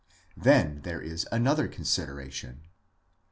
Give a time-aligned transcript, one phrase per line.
[0.35, 2.63] Then there is another considera tion.